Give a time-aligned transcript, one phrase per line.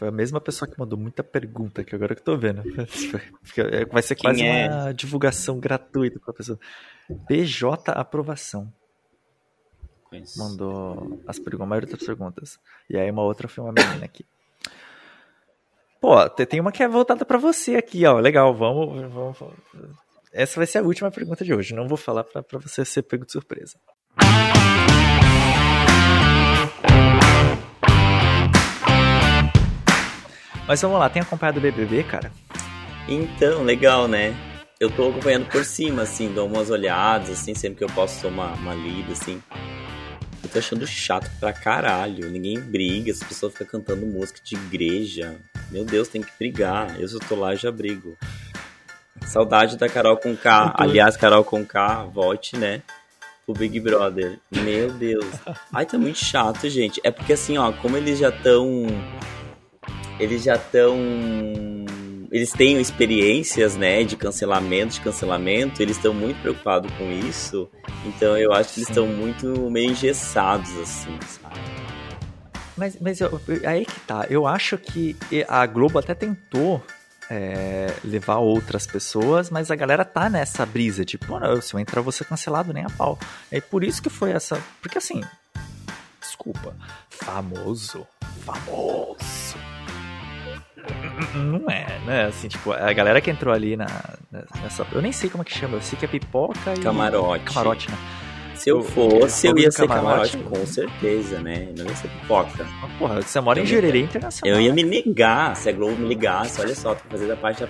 [0.00, 2.62] Foi a mesma pessoa que mandou muita pergunta que agora que eu tô vendo.
[3.70, 4.66] É, vai ser quase é?
[4.70, 6.58] uma divulgação gratuita pra pessoa.
[7.28, 8.72] BJ Aprovação.
[10.04, 10.38] Conheço.
[10.38, 12.58] Mandou as perguntas, a maioria das perguntas.
[12.88, 14.24] E aí uma outra foi uma menina aqui.
[16.00, 18.18] Pô, tem uma que é voltada para você aqui, ó.
[18.20, 19.54] Legal, vamos, vamos, vamos,
[20.32, 21.74] Essa vai ser a última pergunta de hoje.
[21.74, 23.78] Não vou falar para você ser pego de surpresa.
[30.70, 32.30] Mas vamos lá, tem acompanhado o BBB, cara?
[33.08, 34.36] Então, legal, né?
[34.78, 38.54] Eu tô acompanhando por cima, assim, dou umas olhadas, assim, sempre que eu posso tomar
[38.54, 39.42] uma lida, assim.
[40.44, 42.30] Eu tô achando chato pra caralho.
[42.30, 45.40] Ninguém briga, as pessoas ficam cantando música de igreja.
[45.72, 47.00] Meu Deus, tem que brigar.
[47.00, 48.16] Eu só tô lá e já brigo.
[49.26, 50.72] Saudade da Carol com K.
[50.76, 52.80] Aliás, Carol com K, volte, né?
[53.44, 54.38] O Big Brother.
[54.52, 55.26] Meu Deus.
[55.74, 57.00] Ai, tá muito chato, gente.
[57.02, 58.86] É porque assim, ó, como eles já estão
[60.20, 60.96] eles já estão
[62.30, 67.68] eles têm experiências, né, de cancelamento, de cancelamento, eles estão muito preocupados com isso.
[68.06, 71.58] Então eu acho que eles estão muito meio engessados assim, sabe?
[72.76, 74.26] Mas, mas eu, aí que tá.
[74.30, 75.16] Eu acho que
[75.48, 76.80] a Globo até tentou
[77.28, 81.98] é, levar outras pessoas, mas a galera tá nessa brisa, tipo, mano, se eu entrar,
[81.98, 83.18] eu vou ser cancelado nem a pau.
[83.50, 84.62] É por isso que foi essa.
[84.80, 85.20] Porque assim,
[86.20, 86.76] desculpa,
[87.10, 88.06] famoso,
[88.44, 89.69] famoso
[91.36, 92.24] não é, né?
[92.26, 93.86] Assim, tipo, a galera que entrou ali na,
[94.62, 94.86] nessa.
[94.92, 96.80] Eu nem sei como é que chama, eu sei que é pipoca e.
[96.80, 97.44] Camarote.
[97.44, 97.96] Camarote, né?
[98.54, 101.72] Se eu fosse, eu ia ser camarote, camarote, com certeza, né?
[101.76, 102.66] Não ia ser pipoca.
[102.98, 104.54] Porra, você mora em Jurerê Internacional.
[104.54, 106.60] Eu ia me negar se a Globo me ligasse.
[106.60, 107.68] Olha só, tô fazendo a parte, a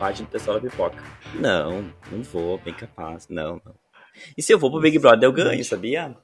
[0.00, 1.00] parte do pessoal da pipoca.
[1.34, 3.28] Não, não vou, bem capaz.
[3.28, 3.74] Não, não.
[4.36, 6.16] E se eu vou pro Big Brother, eu ganho, sabia?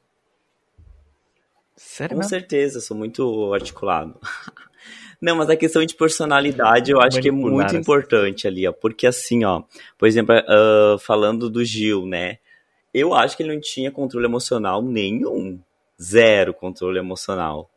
[1.76, 2.16] Sério?
[2.16, 2.28] Com mesmo?
[2.28, 4.18] certeza, sou muito articulado.
[5.20, 8.72] Não, mas a questão de personalidade eu acho que é muito importante ali, ó.
[8.72, 9.62] Porque assim, ó,
[9.96, 12.38] por exemplo, uh, falando do Gil, né?
[12.94, 15.58] Eu acho que ele não tinha controle emocional nenhum.
[16.00, 17.68] Zero controle emocional.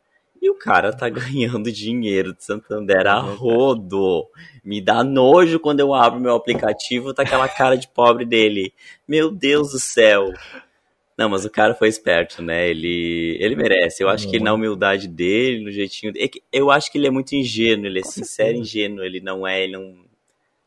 [0.41, 4.27] E o cara tá ganhando dinheiro de Santander a rodo.
[4.63, 8.73] Me dá nojo quando eu abro meu aplicativo, tá aquela cara de pobre dele.
[9.07, 10.31] Meu Deus do céu.
[11.21, 12.67] Não, mas o cara foi esperto, né?
[12.67, 14.01] Ele, ele merece.
[14.01, 16.31] Eu acho que na humildade dele, no jeitinho dele.
[16.33, 19.45] É eu acho que ele é muito ingênuo, ele é Com sincero ingênuo, ele não
[19.45, 20.03] é, ele não.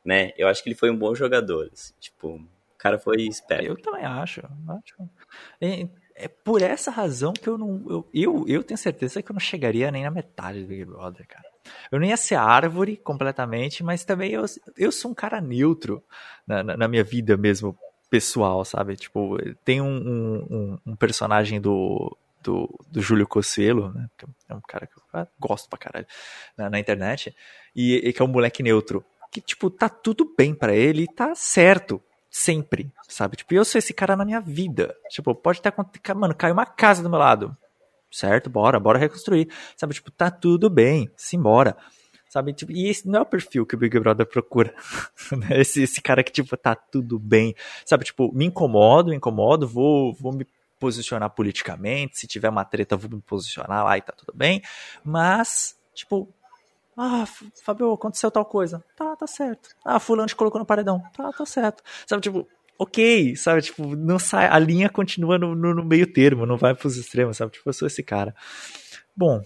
[0.05, 0.31] Né?
[0.39, 1.69] Eu acho que ele foi um bom jogador.
[1.73, 3.65] Assim, tipo, o cara foi esperto.
[3.65, 4.43] Eu também acho.
[4.69, 5.11] acho.
[5.61, 7.85] É, é por essa razão que eu não.
[7.89, 11.27] Eu, eu, eu tenho certeza que eu não chegaria nem na metade do Big Brother,
[11.27, 11.49] cara.
[11.91, 14.45] Eu não ia ser árvore completamente, mas também eu,
[14.79, 16.01] eu sou um cara neutro
[16.47, 17.77] na, na, na minha vida mesmo
[18.15, 18.95] pessoal, sabe?
[18.95, 24.09] Tipo, tem um, um, um personagem do, do, do Júlio Cosselo, né?
[24.17, 26.07] Que é um cara que eu gosto pra caralho
[26.57, 27.35] na, na internet,
[27.75, 29.05] e, e, que é um moleque neutro.
[29.33, 32.01] Que, tipo, tá tudo bem para ele tá certo.
[32.31, 33.37] Sempre, sabe?
[33.37, 34.95] Tipo, eu sou esse cara na minha vida.
[35.09, 36.17] Tipo, pode ter acontecido.
[36.17, 37.57] Mano, caiu uma casa do meu lado.
[38.13, 38.49] Certo?
[38.49, 39.49] Bora, bora reconstruir.
[39.77, 39.95] Sabe?
[39.95, 41.11] Tipo, tá tudo bem.
[41.17, 41.77] Simbora
[42.35, 42.53] sabe?
[42.53, 44.75] Tipo, e esse não é o perfil que o Big Brother procura.
[45.35, 45.61] Né?
[45.61, 48.05] esse, esse cara que, tipo, tá tudo bem, sabe?
[48.05, 50.47] Tipo, me incomodo, me incomodo, vou, vou me
[50.79, 54.61] posicionar politicamente, se tiver uma treta, vou me posicionar lá e tá tudo bem,
[55.03, 56.29] mas, tipo,
[56.97, 57.25] ah,
[57.65, 58.85] Fabio, aconteceu tal coisa.
[58.97, 59.71] Tá, tá certo.
[59.85, 61.03] Ah, fulano te colocou no paredão.
[61.17, 61.83] Tá, tá certo.
[62.07, 62.47] Sabe, tipo,
[62.79, 66.75] ok, sabe, tipo, não sai, a linha continua no, no, no meio termo, não vai
[66.75, 68.35] pros extremos, sabe, tipo, eu sou esse cara.
[69.17, 69.41] Bom,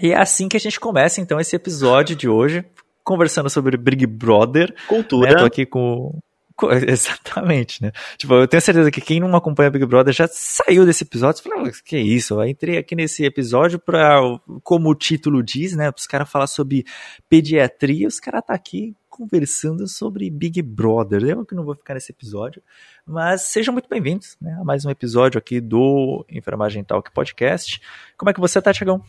[0.00, 2.64] e é assim que a gente começa, então, esse episódio de hoje,
[3.04, 4.74] conversando sobre Big Brother.
[4.88, 5.34] Cultura.
[5.34, 5.38] Né?
[5.38, 6.18] Tô aqui com.
[6.88, 7.90] Exatamente, né?
[8.16, 11.42] Tipo, eu tenho certeza que quem não acompanha Big Brother já saiu desse episódio e
[11.42, 12.34] falou, que isso?
[12.34, 14.20] Eu entrei aqui nesse episódio para,
[14.62, 15.90] como o título diz, né?
[15.90, 16.84] Para os caras falar sobre
[17.28, 21.24] pediatria, os caras tá aqui conversando sobre Big Brother.
[21.24, 22.62] Eu que não vou ficar nesse episódio,
[23.06, 27.80] mas sejam muito bem-vindos né, a mais um episódio aqui do Enfermagem Talk Podcast.
[28.16, 29.02] Como é que você tá, Tiagão?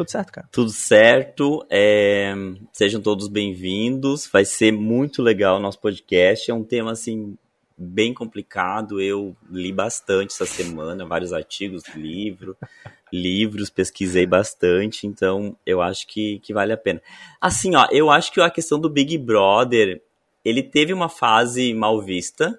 [0.00, 0.48] Tudo certo, cara?
[0.50, 1.66] Tudo certo.
[1.68, 2.32] É...
[2.72, 4.26] Sejam todos bem-vindos.
[4.26, 6.50] Vai ser muito legal o nosso podcast.
[6.50, 7.36] É um tema, assim,
[7.76, 8.98] bem complicado.
[8.98, 12.56] Eu li bastante essa semana, vários artigos, livro,
[13.12, 15.06] livros, pesquisei bastante.
[15.06, 17.02] Então, eu acho que, que vale a pena.
[17.38, 20.00] Assim, ó, eu acho que a questão do Big Brother,
[20.42, 22.58] ele teve uma fase mal vista,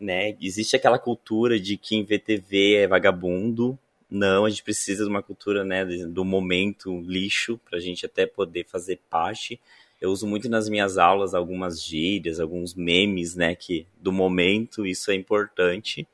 [0.00, 0.34] né?
[0.40, 3.78] Existe aquela cultura de que em VTV é vagabundo,
[4.10, 8.26] não, a gente precisa de uma cultura, né, do momento lixo, para a gente até
[8.26, 9.60] poder fazer parte.
[10.00, 15.10] Eu uso muito nas minhas aulas algumas gírias, alguns memes, né, que do momento, isso
[15.10, 16.06] é importante.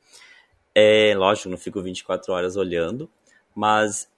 [0.73, 3.09] É, lógico, não fico 24 horas olhando,
[3.55, 4.09] mas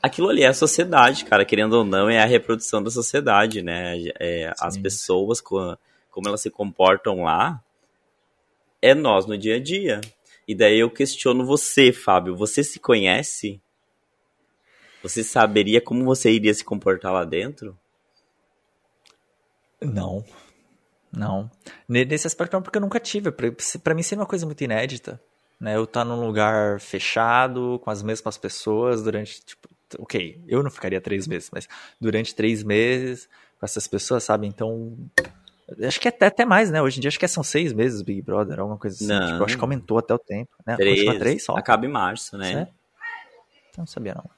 [0.00, 3.96] aquilo ali é a sociedade, cara, querendo ou não, é a reprodução da sociedade, né?
[4.20, 5.76] É, as pessoas, como
[6.24, 7.60] elas se comportam lá,
[8.80, 10.00] é nós no dia a dia.
[10.48, 13.60] E daí eu questiono você, Fábio, você se conhece?
[15.02, 17.78] Você saberia como você iria se comportar lá dentro?
[19.78, 20.24] Não.
[21.12, 21.50] Não.
[21.86, 23.30] Nesse aspecto não, porque eu nunca tive.
[23.30, 25.20] Para mim seria uma coisa muito inédita.
[25.60, 25.76] Né?
[25.76, 29.68] Eu estar tá num lugar fechado, com as mesmas pessoas durante, tipo,
[29.98, 31.68] ok, eu não ficaria três meses, mas
[32.00, 33.28] durante três meses
[33.58, 34.46] com essas pessoas, sabe?
[34.46, 34.96] Então,
[35.82, 36.80] acho que até, até mais, né?
[36.80, 39.06] Hoje em dia acho que são seis meses Big Brother, alguma coisa assim.
[39.06, 39.32] Não.
[39.32, 40.76] Tipo, acho que aumentou até o tempo, né?
[40.76, 41.56] Três, três só.
[41.56, 42.52] Acaba em março, né?
[42.52, 42.74] Certo?
[43.76, 44.28] Não sabia não.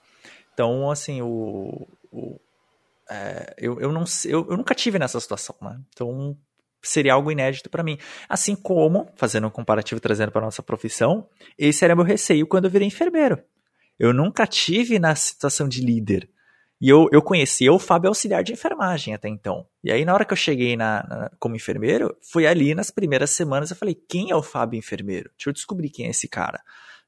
[0.52, 2.38] Então, assim, o, o
[3.10, 5.80] é, eu, eu, não, eu, eu nunca tive nessa situação, né?
[5.92, 6.36] Então,
[6.82, 7.98] seria algo inédito para mim.
[8.28, 11.28] Assim como, fazendo um comparativo trazendo para nossa profissão,
[11.58, 13.42] esse era meu receio quando eu virei enfermeiro.
[13.98, 16.28] Eu nunca tive na situação de líder.
[16.80, 19.66] E eu, eu conhecia o Fábio auxiliar de enfermagem até então.
[19.84, 23.30] E aí, na hora que eu cheguei na, na, como enfermeiro, foi ali nas primeiras
[23.30, 25.30] semanas eu falei: quem é o Fábio enfermeiro?
[25.36, 26.60] Deixa eu descobrir quem é esse cara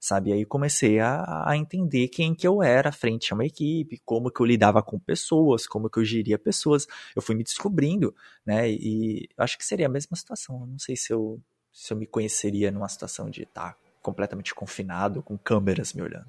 [0.02, 0.30] sabe?
[0.30, 4.32] E aí comecei a, a entender quem que eu era frente a uma equipe, como
[4.32, 6.88] que eu lidava com pessoas, como que eu geria pessoas.
[7.14, 8.12] Eu fui me descobrindo,
[8.44, 8.69] né?
[8.69, 10.66] E acho que seria a mesma situação.
[10.66, 11.40] não sei se eu,
[11.72, 16.26] se eu me conheceria numa situação de estar completamente confinado, com câmeras me olhando.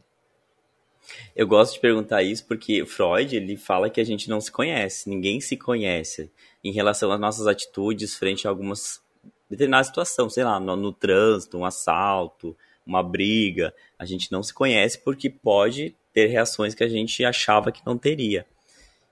[1.36, 5.10] Eu gosto de perguntar isso porque Freud ele fala que a gente não se conhece,
[5.10, 6.32] ninguém se conhece
[6.64, 9.02] em relação às nossas atitudes frente a algumas
[9.50, 12.56] determinada situação, sei lá, no, no trânsito, um assalto,
[12.86, 17.72] uma briga, a gente não se conhece porque pode ter reações que a gente achava
[17.72, 18.46] que não teria.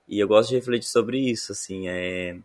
[0.08, 2.36] E eu gosto de refletir sobre isso, assim, é...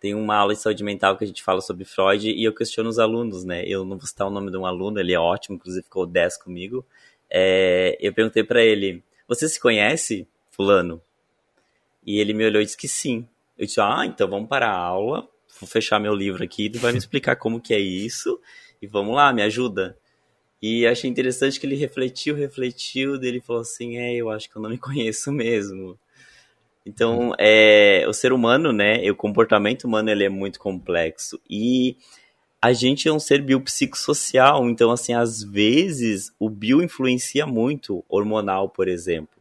[0.00, 2.88] tem uma aula de saúde mental que a gente fala sobre Freud e eu questiono
[2.88, 3.64] os alunos, né?
[3.66, 6.36] Eu não vou citar o nome de um aluno, ele é ótimo, inclusive ficou 10
[6.36, 6.84] comigo.
[7.30, 7.96] É...
[8.00, 11.00] Eu perguntei para ele, você se conhece, fulano?
[12.04, 13.28] E ele me olhou e disse que sim.
[13.56, 15.28] Eu disse, ah, então vamos parar a aula,
[15.60, 18.40] vou fechar meu livro aqui, tu vai me explicar como que é isso
[18.80, 19.96] e vamos lá, me ajuda.
[20.60, 24.62] E achei interessante que ele refletiu, refletiu, dele falou assim, é, eu acho que eu
[24.62, 25.98] não me conheço mesmo.
[26.84, 31.38] Então, é, o ser humano, né, o comportamento humano, ele é muito complexo.
[31.48, 31.96] E
[32.60, 38.68] a gente é um ser biopsicossocial, então, assim, às vezes, o bio influencia muito, hormonal,
[38.68, 39.38] por exemplo.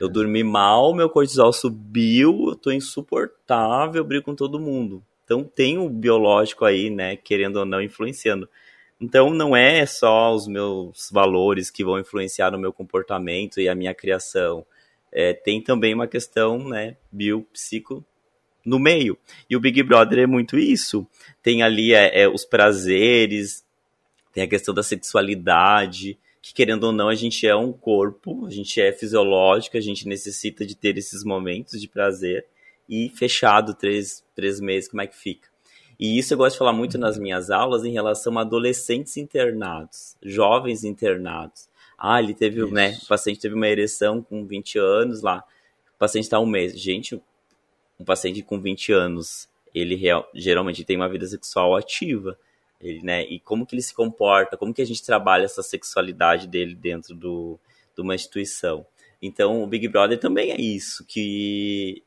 [0.00, 5.04] Eu dormi mal, meu cortisol subiu, eu tô insuportável, brigo com todo mundo.
[5.24, 8.48] Então, tem o biológico aí, né, querendo ou não, influenciando.
[9.02, 13.74] Então não é só os meus valores que vão influenciar no meu comportamento e a
[13.74, 14.64] minha criação.
[15.10, 18.04] É, tem também uma questão né, biopsico
[18.64, 19.16] no meio.
[19.48, 21.06] E o Big Brother é muito isso.
[21.42, 23.64] Tem ali é, é, os prazeres,
[24.32, 28.50] tem a questão da sexualidade, que querendo ou não, a gente é um corpo, a
[28.50, 32.46] gente é fisiológico, a gente necessita de ter esses momentos de prazer.
[32.88, 35.48] E fechado três, três meses, como é que fica?
[35.98, 40.16] E isso eu gosto de falar muito nas minhas aulas em relação a adolescentes internados,
[40.20, 41.68] jovens internados.
[41.96, 42.74] Ah, ele teve, isso.
[42.74, 42.98] né?
[43.04, 45.44] O paciente teve uma ereção com 20 anos lá.
[45.94, 46.76] O paciente está um mês.
[46.76, 47.22] Gente,
[48.02, 52.36] um paciente com 20 anos, ele real, geralmente tem uma vida sexual ativa.
[52.80, 53.22] Ele, né?
[53.22, 54.56] E como que ele se comporta?
[54.56, 57.58] Como que a gente trabalha essa sexualidade dele dentro do,
[57.94, 58.84] de uma instituição?
[59.22, 62.02] Então, o Big Brother também é isso, que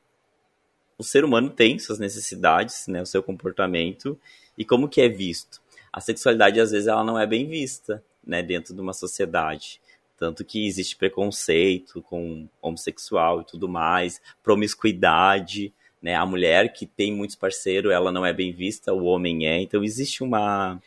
[0.97, 4.19] o ser humano tem suas necessidades, né, o seu comportamento
[4.57, 5.61] e como que é visto.
[5.93, 9.79] A sexualidade às vezes ela não é bem vista, né, dentro de uma sociedade.
[10.17, 15.73] Tanto que existe preconceito com homossexual e tudo mais, promiscuidade,
[16.05, 16.13] né?
[16.13, 19.59] A mulher que tem muitos parceiros, ela não é bem vista, o homem é.
[19.59, 20.79] Então existe uma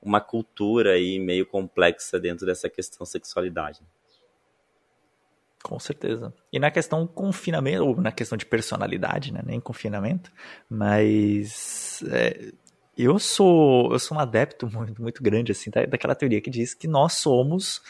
[0.00, 3.80] uma cultura aí meio complexa dentro dessa questão sexualidade.
[5.62, 6.32] Com certeza.
[6.50, 9.42] E na questão confinamento, ou na questão de personalidade, né?
[9.44, 10.32] Nem confinamento,
[10.70, 12.50] mas é,
[12.96, 16.88] eu sou eu sou um adepto muito, muito grande assim daquela teoria que diz que
[16.88, 17.82] nós somos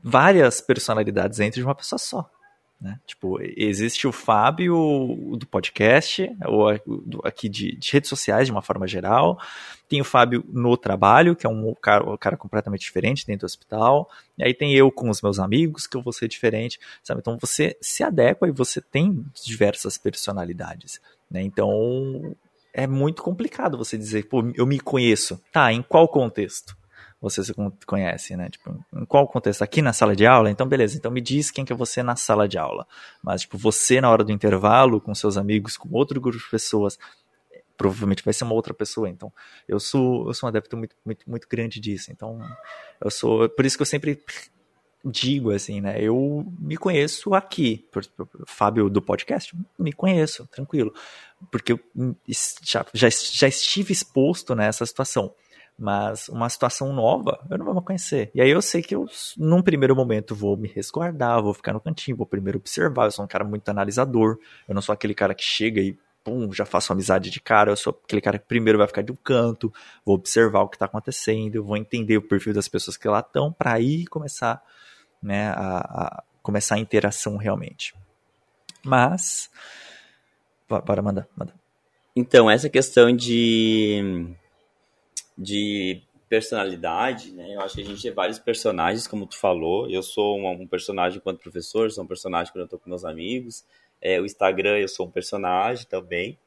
[0.00, 2.30] várias personalidades dentro de uma pessoa só.
[2.80, 3.00] Né?
[3.06, 6.68] Tipo, existe o Fábio do podcast, ou
[7.24, 9.40] aqui de, de, redes sociais de uma forma geral.
[9.88, 13.46] Tem o Fábio no trabalho, que é um cara, um cara, completamente diferente dentro do
[13.46, 14.10] hospital.
[14.36, 17.20] E aí tem eu com os meus amigos, que eu vou ser diferente, sabe?
[17.20, 21.42] Então você se adequa e você tem diversas personalidades, né?
[21.42, 22.36] Então
[22.74, 25.40] é muito complicado você dizer, pô, eu me conheço.
[25.50, 26.76] Tá, em qual contexto?
[27.20, 27.54] Você se
[27.86, 28.48] conhece, né?
[28.50, 29.62] Tipo, em qual contexto?
[29.62, 30.50] Aqui na sala de aula?
[30.50, 30.96] Então, beleza.
[30.96, 32.86] Então me diz quem que é você na sala de aula.
[33.22, 36.98] Mas, tipo, você na hora do intervalo, com seus amigos, com outro grupo de pessoas,
[37.76, 39.08] provavelmente vai ser uma outra pessoa.
[39.08, 39.32] Então,
[39.66, 42.12] eu sou, eu sou um adepto muito, muito, muito grande disso.
[42.12, 42.38] Então,
[43.02, 43.48] eu sou.
[43.48, 44.22] Por isso que eu sempre
[45.04, 46.02] digo assim, né?
[46.02, 50.92] Eu me conheço aqui, por, por, Fábio do podcast, me conheço, tranquilo,
[51.50, 51.80] porque eu
[52.62, 55.32] já, já, já estive exposto nessa situação.
[55.78, 58.30] Mas uma situação nova, eu não vou conhecer.
[58.34, 59.06] E aí eu sei que eu,
[59.36, 63.04] num primeiro momento, vou me resguardar, vou ficar no cantinho, vou primeiro observar.
[63.04, 64.38] Eu sou um cara muito analisador.
[64.66, 67.70] Eu não sou aquele cara que chega e pum, já faço amizade de cara.
[67.70, 69.72] Eu sou aquele cara que primeiro vai ficar de um canto,
[70.04, 73.52] vou observar o que está acontecendo, vou entender o perfil das pessoas que lá estão,
[73.52, 74.60] para aí começar,
[75.22, 77.94] né, a, a, começar a interação realmente.
[78.84, 79.48] Mas,
[80.68, 81.54] bora mandar, manda.
[82.16, 84.34] Então, essa questão de
[85.36, 87.54] de personalidade, né?
[87.54, 89.88] Eu acho que a gente tem vários personagens, como tu falou.
[89.88, 93.04] Eu sou um, um personagem enquanto professor, sou um personagem quando eu tô com meus
[93.04, 93.64] amigos.
[94.00, 96.38] É, o Instagram, eu sou um personagem também.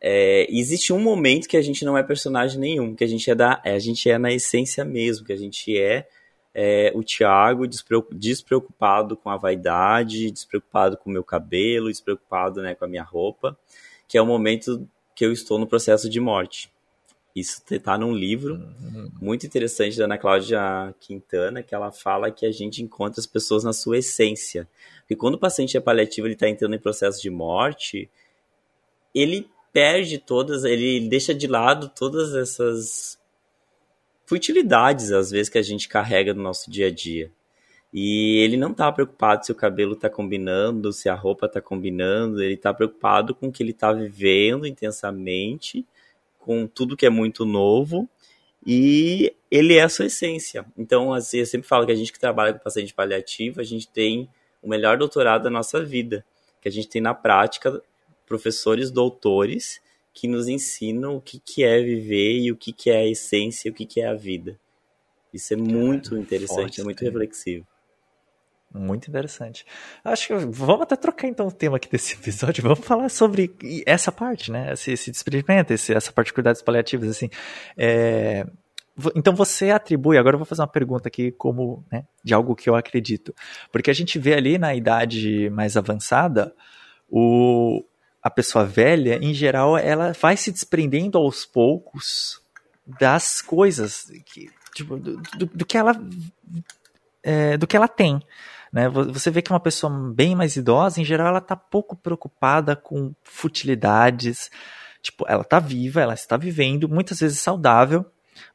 [0.00, 3.34] É, existe um momento que a gente não é personagem nenhum, que a gente é
[3.34, 6.06] da, é, a gente é na essência mesmo, que a gente é,
[6.54, 7.66] é o Thiago
[8.12, 13.58] despreocupado com a vaidade, despreocupado com o meu cabelo, despreocupado né, com a minha roupa,
[14.06, 16.70] que é o momento que eu estou no processo de morte.
[17.36, 19.10] Isso está num livro uhum.
[19.20, 23.62] muito interessante da Ana Cláudia Quintana, que ela fala que a gente encontra as pessoas
[23.62, 24.66] na sua essência.
[25.00, 28.08] Porque quando o paciente é paliativo, ele está entrando em processo de morte,
[29.14, 33.18] ele perde todas, ele deixa de lado todas essas
[34.24, 37.30] futilidades, às vezes, que a gente carrega no nosso dia a dia.
[37.92, 42.42] E ele não está preocupado se o cabelo está combinando, se a roupa está combinando,
[42.42, 45.84] ele está preocupado com o que ele está vivendo intensamente
[46.46, 48.08] com tudo que é muito novo
[48.64, 50.64] e ele é a sua essência.
[50.78, 53.88] Então, assim, eu sempre falo que a gente que trabalha com paciente paliativo, a gente
[53.88, 54.28] tem
[54.62, 56.24] o melhor doutorado da nossa vida,
[56.62, 57.82] que a gente tem na prática
[58.24, 59.80] professores doutores
[60.14, 63.68] que nos ensinam o que, que é viver e o que, que é a essência
[63.68, 64.58] e o que, que é a vida.
[65.34, 67.10] Isso é muito interessante, forte, é muito né?
[67.10, 67.66] reflexivo.
[68.76, 69.64] Muito interessante.
[70.04, 72.62] Acho que vamos até trocar então o tema aqui desse episódio.
[72.62, 73.54] Vamos falar sobre
[73.86, 74.72] essa parte, né?
[74.72, 77.30] Esse, esse experimento, esse, essa parte de cuidados paliativos, assim.
[77.76, 78.46] É...
[79.14, 82.68] Então você atribui, agora eu vou fazer uma pergunta aqui como né, de algo que
[82.68, 83.34] eu acredito.
[83.70, 86.54] Porque a gente vê ali na idade mais avançada,
[87.08, 87.84] o,
[88.22, 92.40] a pessoa velha, em geral, ela vai se desprendendo aos poucos
[92.98, 95.94] das coisas, que, tipo, do, do, do que ela
[97.26, 98.22] é, do que ela tem.
[98.72, 98.88] Né?
[98.88, 103.14] Você vê que uma pessoa bem mais idosa, em geral, ela está pouco preocupada com
[103.22, 104.50] futilidades.
[105.00, 108.04] Tipo, ela está viva, ela está vivendo, muitas vezes saudável,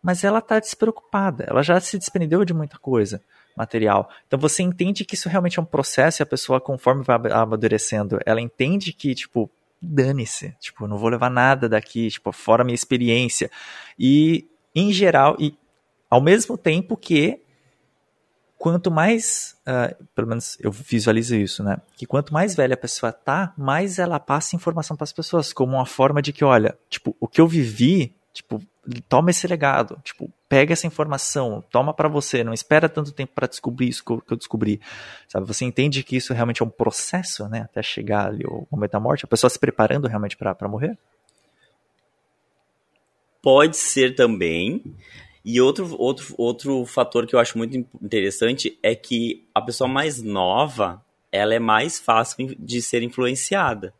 [0.01, 1.45] mas ela está despreocupada.
[1.47, 3.21] Ela já se desprendeu de muita coisa
[3.55, 4.09] material.
[4.27, 8.19] Então você entende que isso realmente é um processo e a pessoa, conforme vai amadurecendo,
[8.25, 9.49] ela entende que, tipo,
[9.81, 13.49] dane-se, tipo, não vou levar nada daqui, tipo, fora a minha experiência.
[13.97, 15.55] E, em geral, e
[16.09, 17.40] ao mesmo tempo que
[18.61, 21.77] quanto mais, uh, pelo menos eu visualizo isso, né?
[21.97, 25.73] Que quanto mais velha a pessoa tá, mais ela passa informação para as pessoas, como
[25.73, 28.61] uma forma de que, olha, tipo, o que eu vivi, tipo,
[29.09, 33.47] toma esse legado, tipo, pega essa informação, toma para você, não espera tanto tempo para
[33.47, 34.79] descobrir isso que eu descobri,
[35.27, 35.47] sabe?
[35.47, 37.61] Você entende que isso realmente é um processo, né?
[37.61, 40.95] Até chegar ali o momento da morte, a pessoa se preparando realmente para morrer?
[43.41, 44.83] Pode ser também.
[45.43, 50.21] E outro, outro, outro fator que eu acho muito interessante é que a pessoa mais
[50.21, 53.93] nova, ela é mais fácil de ser influenciada.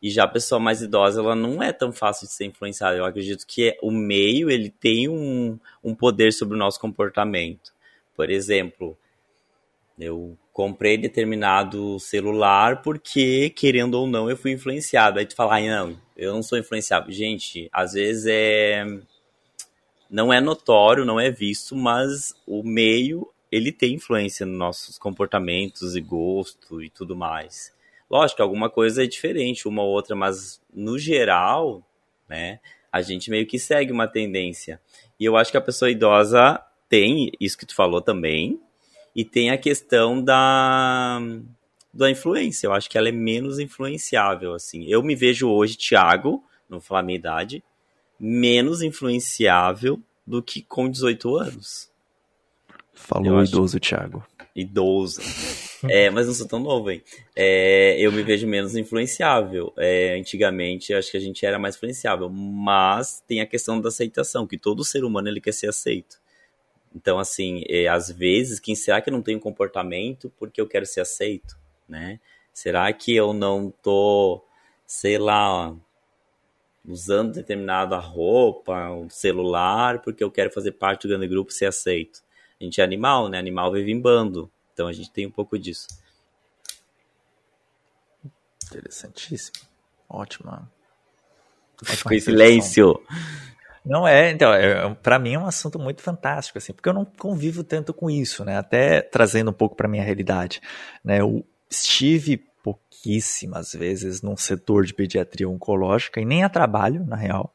[0.00, 2.96] E já a pessoa mais idosa, ela não é tão fácil de ser influenciada.
[2.96, 7.72] Eu acredito que o meio, ele tem um, um poder sobre o nosso comportamento.
[8.14, 8.96] Por exemplo,
[9.98, 15.18] eu comprei determinado celular porque, querendo ou não, eu fui influenciado.
[15.18, 17.10] Aí tu fala, ai, não, eu não sou influenciado.
[17.10, 18.84] Gente, às vezes é
[20.10, 25.94] não é notório, não é visto, mas o meio ele tem influência nos nossos comportamentos
[25.96, 27.72] e gosto e tudo mais.
[28.10, 31.82] Lógico, alguma coisa é diferente uma ou outra, mas no geral,
[32.28, 32.60] né,
[32.92, 34.80] a gente meio que segue uma tendência.
[35.18, 38.60] E eu acho que a pessoa idosa tem isso que tu falou também,
[39.14, 41.18] e tem a questão da
[41.92, 42.66] da influência.
[42.66, 44.84] Eu acho que ela é menos influenciável assim.
[44.86, 47.64] Eu me vejo hoje, Thiago, não vou falar a minha idade,
[48.18, 51.90] menos influenciável do que com 18 anos.
[52.92, 53.80] Falou eu idoso, acho...
[53.80, 54.26] Thiago.
[54.54, 55.20] Idoso.
[55.88, 57.02] é, mas não sou tão novo, hein?
[57.34, 59.72] É, eu me vejo menos influenciável.
[59.76, 62.30] É, antigamente, acho que a gente era mais influenciável.
[62.30, 66.18] Mas tem a questão da aceitação, que todo ser humano ele quer ser aceito.
[66.94, 70.86] Então, assim, é, às vezes, quem será que eu não tenho comportamento porque eu quero
[70.86, 71.56] ser aceito,
[71.86, 72.18] né?
[72.54, 74.42] Será que eu não tô,
[74.86, 75.76] sei lá,
[76.86, 82.22] usando determinada roupa, um celular, porque eu quero fazer parte do grande grupo ser aceito.
[82.60, 83.38] A gente é animal, né?
[83.38, 84.50] Animal vive em bando.
[84.72, 85.88] Então a gente tem um pouco disso.
[88.66, 89.66] Interessantíssimo.
[90.08, 90.70] Ótima.
[91.84, 93.02] Ficou em silêncio.
[93.84, 97.04] Não é, então, é, para mim é um assunto muito fantástico, assim, porque eu não
[97.04, 98.58] convivo tanto com isso, né?
[98.58, 100.60] Até trazendo um pouco para minha realidade,
[101.04, 101.20] né?
[101.20, 107.54] Eu estive pouquíssimas vezes num setor de pediatria oncológica e nem a trabalho, na real.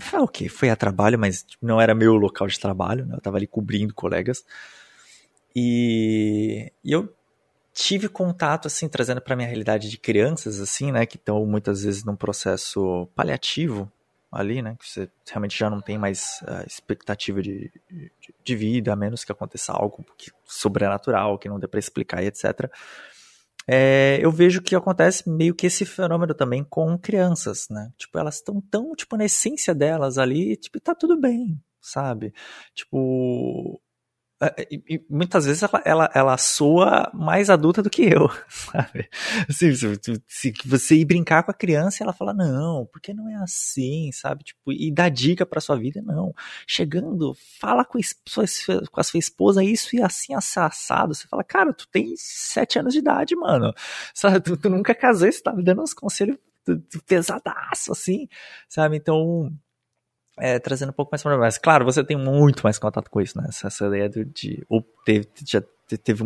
[0.00, 0.48] Foi o quê?
[0.48, 3.16] Foi a trabalho, mas não era meu local de trabalho, né?
[3.16, 4.44] Eu tava ali cobrindo colegas.
[5.56, 7.12] E, e eu
[7.74, 12.04] tive contato, assim, trazendo para minha realidade de crianças, assim, né, que estão muitas vezes
[12.04, 13.90] num processo paliativo
[14.30, 18.12] ali, né, que você realmente já não tem mais uh, expectativa de, de,
[18.44, 22.26] de, vida, a menos que aconteça algo que, sobrenatural, que não dê para explicar e
[22.26, 22.70] etc.
[23.70, 28.36] É, eu vejo que acontece meio que esse fenômeno também com crianças, né, tipo, elas
[28.36, 32.32] estão tão, tipo, na essência delas ali, tipo, tá tudo bem, sabe?
[32.74, 33.80] Tipo,
[35.10, 39.08] muitas vezes ela, ela, ela soa mais adulta do que eu, sabe?
[39.48, 43.34] Assim, se, se, você ir brincar com a criança, ela fala, não, porque não é
[43.36, 44.44] assim, sabe?
[44.44, 46.32] Tipo, e dá dica pra sua vida, não.
[46.66, 48.44] Chegando, fala com, sua,
[48.90, 51.14] com a sua esposa isso e assim assado.
[51.14, 53.74] Você fala, cara, tu tem sete anos de idade, mano.
[54.14, 54.40] Sabe?
[54.40, 56.38] Tu, tu nunca casou, você tá me dando uns conselhos
[57.06, 58.28] pesadaço, assim,
[58.68, 58.96] sabe?
[58.96, 59.50] Então,
[60.40, 63.38] é, trazendo um pouco mais para mas claro, você tem muito mais contato com isso,
[63.40, 63.46] né?
[63.48, 65.62] Essa, essa ideia de, de ou teve, já
[66.02, 66.22] teve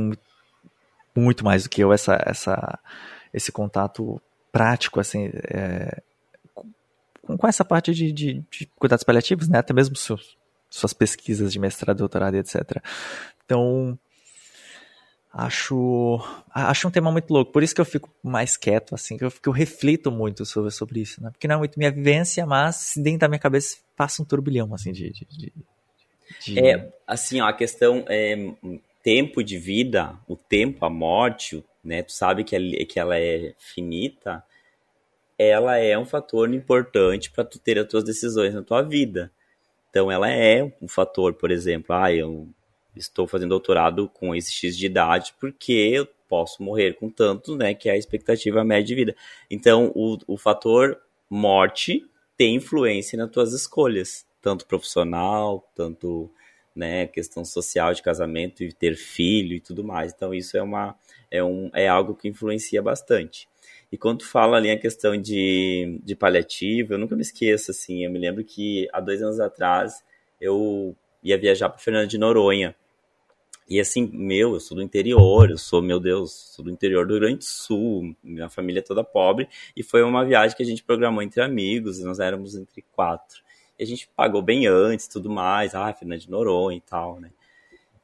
[1.14, 2.78] muito, mais do que eu essa, essa
[3.32, 6.02] esse contato prático, assim, é,
[7.22, 9.58] com, com, essa parte de, de, de, cuidados paliativos, né?
[9.58, 10.36] Até mesmo seus,
[10.68, 12.82] suas pesquisas de mestrado, doutorado, etc.
[13.44, 13.98] Então,
[15.32, 16.20] acho
[16.54, 17.50] acho um tema muito louco.
[17.50, 20.70] Por isso que eu fico mais quieto, assim, que eu, que eu reflito muito sobre,
[20.70, 21.30] sobre isso, né?
[21.30, 24.92] Porque não é muito minha vivência, mas dentro da minha cabeça passa um turbilhão, assim,
[24.92, 25.10] de...
[25.10, 25.52] de, de,
[26.44, 26.58] de...
[26.58, 28.52] É, assim, ó, a questão é
[29.02, 32.02] tempo de vida, o tempo, a morte, né?
[32.02, 34.44] Tu sabe que, ela, que ela é finita,
[35.38, 39.32] ela é um fator importante para tu ter as tuas decisões na tua vida.
[39.90, 42.48] Então, ela é um fator, por exemplo, ah, eu
[42.96, 47.74] estou fazendo doutorado com esse X de idade porque eu posso morrer com tanto, né,
[47.74, 49.16] que é a expectativa média de vida.
[49.50, 56.30] Então, o, o fator morte tem influência nas tuas escolhas, tanto profissional, tanto,
[56.74, 60.12] né, questão social de casamento e ter filho e tudo mais.
[60.12, 60.96] Então, isso é uma
[61.30, 63.48] é, um, é algo que influencia bastante.
[63.90, 68.10] E quando fala ali a questão de, de paliativo, eu nunca me esqueço, assim, eu
[68.10, 70.02] me lembro que há dois anos atrás
[70.40, 72.74] eu ia viajar para Fernando de Noronha,
[73.68, 77.14] e assim, meu, eu sou do interior, eu sou, meu Deus, sou do interior do
[77.14, 80.66] Rio Grande do Sul, minha família é toda pobre, e foi uma viagem que a
[80.66, 83.40] gente programou entre amigos, nós éramos entre quatro.
[83.78, 87.30] E a gente pagou bem antes, tudo mais, ah, Fernanda de Noronha e tal, né?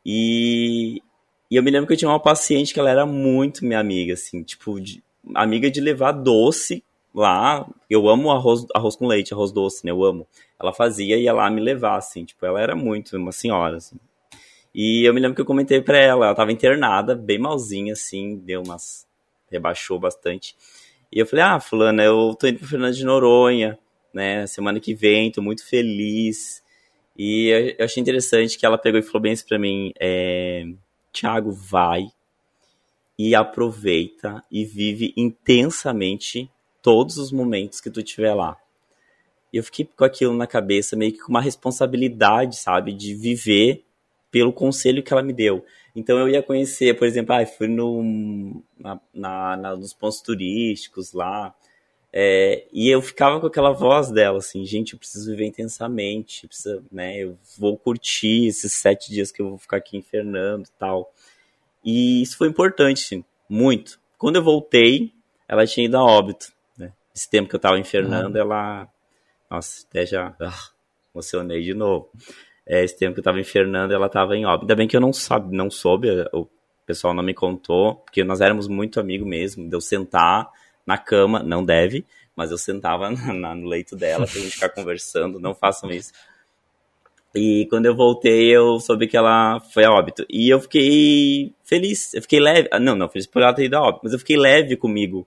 [0.05, 1.03] E,
[1.51, 4.15] e eu me lembro que eu tinha uma paciente que ela era muito minha amiga,
[4.15, 5.03] assim, tipo, de,
[5.35, 6.83] amiga de levar doce
[7.15, 7.69] lá.
[7.91, 9.91] Eu amo arroz, arroz com leite, arroz doce, né?
[9.91, 10.27] Eu amo.
[10.59, 13.97] Ela fazia e ia lá me levar, assim, tipo, ela era muito uma senhora, assim.
[14.81, 18.37] E eu me lembro que eu comentei pra ela, ela tava internada, bem malzinha, assim,
[18.37, 19.09] deu umas.
[19.51, 20.55] rebaixou bastante.
[21.11, 23.77] E eu falei, ah, fulana, eu tô indo pro Fernando de Noronha,
[24.15, 26.63] né, semana que vem, tô muito feliz.
[27.19, 30.65] E eu achei interessante que ela pegou e falou bem isso pra mim, é,
[31.13, 32.07] Tiago, vai
[33.19, 36.49] e aproveita e vive intensamente
[36.81, 38.57] todos os momentos que tu tiver lá.
[39.53, 43.88] E eu fiquei com aquilo na cabeça, meio que com uma responsabilidade, sabe, de viver
[44.31, 45.65] pelo conselho que ela me deu.
[45.95, 51.13] Então eu ia conhecer, por exemplo, ah, fui no, na, na, na, nos pontos turísticos
[51.13, 51.55] lá,
[52.13, 56.49] é, e eu ficava com aquela voz dela, assim, gente, eu preciso viver intensamente,
[56.91, 60.79] né, eu vou curtir esses sete dias que eu vou ficar aqui em Fernando e
[60.79, 61.13] tal.
[61.85, 64.01] E isso foi importante, muito.
[64.17, 65.13] Quando eu voltei,
[65.47, 66.93] ela tinha ido a óbito, né?
[67.15, 68.41] Esse tempo que eu tava em Fernando, uhum.
[68.41, 68.89] ela...
[69.51, 70.35] Nossa, até já...
[70.41, 70.69] Ah,
[71.15, 72.11] emocionei de novo
[72.69, 74.65] é, esse tempo que eu tava em Fernando, ela tava em óbito.
[74.65, 76.47] Ainda bem que eu não, sabe, não soube, o
[76.85, 80.51] pessoal não me contou, porque nós éramos muito amigos mesmo, de eu sentar
[80.87, 82.05] na cama, não deve,
[82.37, 86.13] mas eu sentava na, no leito dela pra gente ficar conversando, não façam isso.
[87.35, 90.27] E quando eu voltei, eu soube que ela foi a óbito.
[90.29, 92.69] E eu fiquei feliz, eu fiquei leve.
[92.81, 95.27] Não, não, feliz por ela ter ido a óbito, mas eu fiquei leve comigo.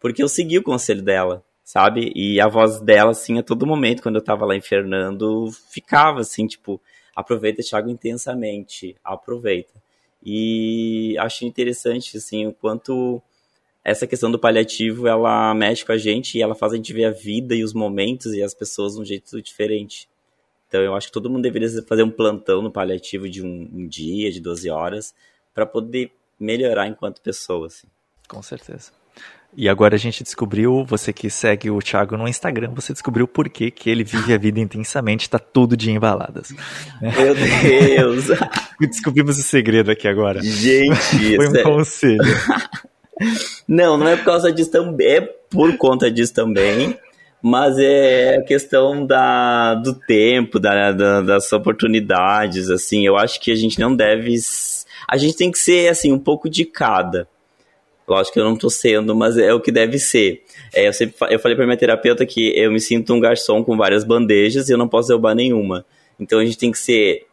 [0.00, 2.12] Porque eu segui o conselho dela sabe?
[2.14, 6.20] E a voz dela, assim, a todo momento, quando eu tava lá em Fernando, ficava
[6.20, 6.80] assim, tipo,
[7.14, 9.72] aproveita, Thiago, intensamente, aproveita.
[10.24, 13.20] E acho interessante, assim, o quanto
[13.84, 17.06] essa questão do paliativo, ela mexe com a gente e ela faz a gente ver
[17.06, 20.08] a vida e os momentos e as pessoas de um jeito diferente.
[20.68, 23.86] Então eu acho que todo mundo deveria fazer um plantão no paliativo de um, um
[23.86, 25.14] dia, de 12 horas,
[25.52, 27.66] para poder melhorar enquanto pessoa.
[27.66, 27.88] Assim.
[28.28, 28.92] Com certeza.
[29.54, 33.50] E agora a gente descobriu, você que segue o Thiago no Instagram, você descobriu por
[33.50, 36.54] que, que ele vive a vida intensamente, tá todo dia em baladas.
[37.00, 38.28] Meu Deus!
[38.80, 40.42] Descobrimos o segredo aqui agora.
[40.42, 42.22] Gente, Foi um conselho.
[43.68, 46.98] Não, não é por causa disso também, é por conta disso também,
[47.40, 53.52] mas é a questão da, do tempo, da, da, das oportunidades, assim, eu acho que
[53.52, 54.34] a gente não deve,
[55.06, 57.28] a gente tem que ser, assim, um pouco de cada.
[58.06, 60.42] Lógico que eu não tô sendo, mas é o que deve ser.
[60.74, 63.76] É, eu, sempre, eu falei pra minha terapeuta que eu me sinto um garçom com
[63.76, 65.84] várias bandejas e eu não posso derrubar nenhuma.
[66.18, 67.26] Então a gente tem que ser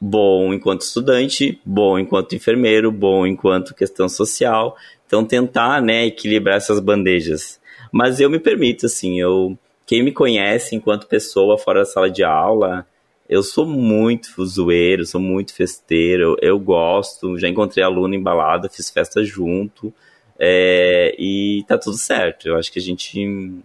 [0.00, 4.76] bom enquanto estudante, bom enquanto enfermeiro, bom enquanto questão social.
[5.06, 7.60] Então tentar, né, equilibrar essas bandejas.
[7.90, 9.56] Mas eu me permito, assim, eu
[9.86, 12.86] quem me conhece enquanto pessoa fora da sala de aula,
[13.28, 19.24] eu sou muito zoeiro, sou muito festeiro, eu gosto, já encontrei aluno embalado, fiz festa
[19.24, 19.92] junto,
[20.38, 22.46] é, e tá tudo certo.
[22.48, 23.60] Eu acho que a gente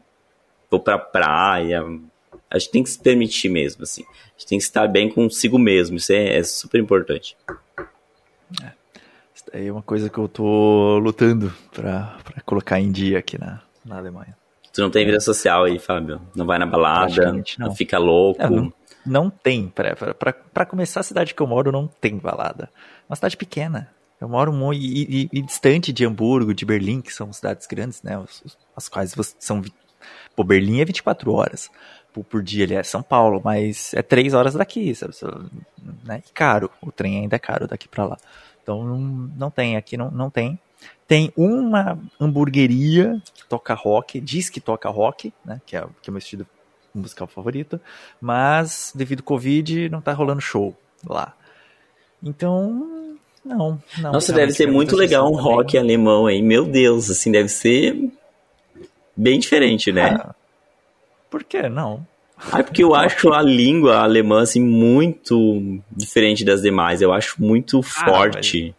[0.70, 1.84] vou pra praia,
[2.50, 4.04] a gente tem que se permitir mesmo, assim.
[4.04, 7.38] A gente tem que estar bem consigo mesmo, isso é, é super importante.
[8.62, 8.72] É.
[9.34, 13.40] Isso daí é uma coisa que eu tô lutando pra, pra colocar em dia aqui
[13.40, 14.36] na, na Alemanha.
[14.74, 16.22] Tu não tem vida social aí, Fábio?
[16.34, 17.44] Não vai na balada, não.
[17.60, 18.42] não fica louco.
[18.42, 18.72] É, não,
[19.06, 19.68] não, tem.
[19.70, 22.70] Para começar, a cidade que eu moro não tem balada.
[23.10, 23.90] Uma cidade pequena.
[24.20, 28.04] Eu moro muito e, e, e, distante de Hamburgo, de Berlim, que são cidades grandes,
[28.04, 28.24] né?
[28.76, 29.62] As quais são.
[30.36, 31.72] Pô, Berlim é 24 horas
[32.14, 35.14] por, por dia, ele é São Paulo, mas é 3 horas daqui, sabe?
[36.04, 36.22] Né?
[36.28, 36.70] E caro.
[36.82, 38.18] O trem ainda é caro daqui para lá.
[38.62, 40.60] Então não, não tem, aqui não, não tem.
[41.08, 45.62] Tem uma hamburgueria que toca rock, diz que toca rock, né?
[45.66, 46.46] Que é, que é o meu estilo
[46.94, 47.80] musical favorito,
[48.20, 50.76] mas devido ao Covid não tá rolando show
[51.08, 51.34] lá.
[52.24, 53.82] Então, não.
[53.98, 55.44] não Nossa, deve ser muito legal um também.
[55.44, 56.42] rock alemão aí.
[56.42, 58.12] Meu Deus, assim, deve ser
[59.16, 60.18] bem diferente, né?
[60.20, 60.36] Ah,
[61.30, 62.06] por que não?
[62.52, 67.02] Ah, porque eu acho a língua alemã, assim, muito diferente das demais.
[67.02, 68.76] Eu acho muito ah, forte.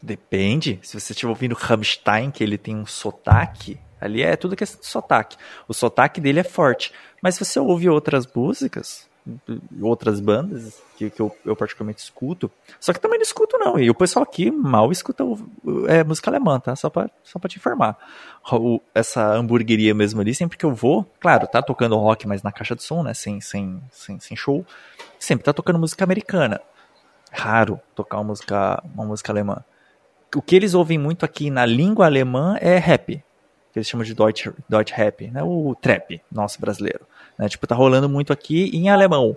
[0.00, 0.80] Depende.
[0.82, 4.86] Se você estiver ouvindo Rammstein, que ele tem um sotaque, ali é tudo questão de
[4.86, 5.36] sotaque.
[5.68, 6.92] O sotaque dele é forte.
[7.20, 9.08] Mas se você ouve outras músicas,
[9.80, 13.88] outras bandas que, que eu, eu, particularmente escuto, só que também não escuto não, e
[13.88, 15.22] o pessoal aqui mal escuta
[15.86, 16.74] é, música alemã, tá?
[16.74, 17.96] Só pra, só pra te informar.
[18.50, 22.50] O, essa hamburgueria mesmo ali, sempre que eu vou, claro, tá tocando rock, mas na
[22.50, 24.66] caixa de som, né, sem, sem, sem, sem show,
[25.18, 26.60] sempre tá tocando música americana.
[27.30, 29.64] Raro tocar uma música, uma música alemã
[30.34, 33.22] o que eles ouvem muito aqui na língua alemã é rap,
[33.72, 35.42] que eles chamam de Deutsch, Deutsch Rap, né?
[35.42, 37.06] O trap nosso brasileiro,
[37.38, 37.48] né?
[37.48, 39.36] Tipo, tá rolando muito aqui em alemão.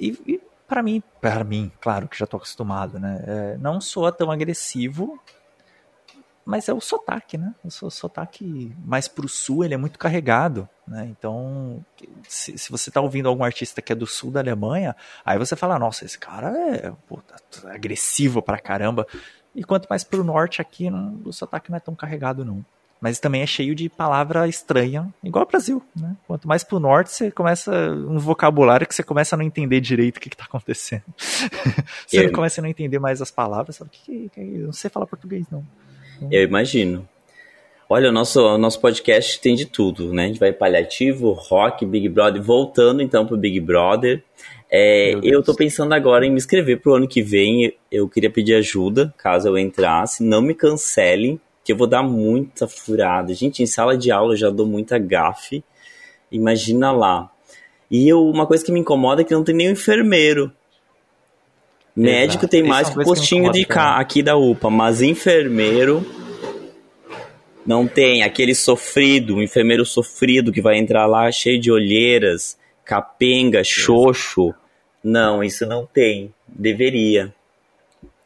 [0.00, 3.24] E, e para mim, para mim, claro que já tô acostumado, né?
[3.26, 5.20] É, não soa tão agressivo,
[6.44, 7.54] mas é o sotaque, né?
[7.64, 11.06] O sotaque mais pro sul, ele é muito carregado, né?
[11.10, 11.84] Então,
[12.28, 15.56] se, se você tá ouvindo algum artista que é do sul da Alemanha, aí você
[15.56, 19.06] fala, nossa, esse cara é tá agressivo pra caramba.
[19.54, 22.64] E quanto mais pro norte aqui, não, o sotaque não é tão carregado, não.
[23.04, 26.16] Mas também é cheio de palavra estranha, igual o Brasil, né?
[26.26, 30.16] Quanto mais pro norte, você começa um vocabulário que você começa a não entender direito
[30.16, 31.02] o que, que tá acontecendo.
[32.08, 32.32] você Eu...
[32.32, 33.90] começa a não entender mais as palavras, sabe?
[33.92, 35.62] Que, que, eu não sei falar português, não.
[36.30, 37.06] Eu imagino.
[37.90, 40.24] Olha, o nosso, o nosso podcast tem de tudo, né?
[40.24, 44.24] A gente vai paliativo, rock, Big Brother, voltando então pro Big Brother.
[44.70, 47.74] É, eu tô pensando agora em me inscrever pro ano que vem.
[47.92, 50.24] Eu queria pedir ajuda, caso eu entrasse.
[50.24, 53.32] Não me cancelem, que eu vou dar muita furada.
[53.32, 55.64] Gente, em sala de aula eu já dou muita gafe.
[56.30, 57.30] Imagina lá.
[57.90, 60.52] E eu, uma coisa que me incomoda é que não tem nenhum enfermeiro.
[61.96, 62.48] Médico Exato.
[62.48, 66.04] tem mais que o postinho de cá, aqui da UPA, mas enfermeiro
[67.64, 68.22] não tem.
[68.22, 74.52] Aquele sofrido, um enfermeiro sofrido que vai entrar lá cheio de olheiras, capenga, xoxo.
[75.02, 76.34] Não, isso não tem.
[76.48, 77.32] Deveria.